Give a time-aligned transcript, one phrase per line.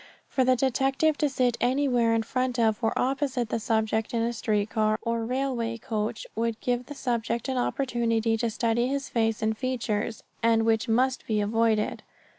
[0.27, 4.33] For the detective to sit anywhere in front of, or opposite the subject in a
[4.33, 9.43] street car or railway coach would give the subject an opportunity to study his face
[9.43, 12.01] and features, and which must be avoided.